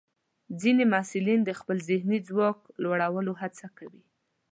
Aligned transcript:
ځینې 0.61 0.83
محصلین 0.93 1.39
د 1.45 1.51
خپل 1.59 1.77
ذهني 1.89 2.17
ځواک 2.27 2.57
لوړولو 2.83 3.31
هڅه 3.41 3.65
کوي. 3.77 4.03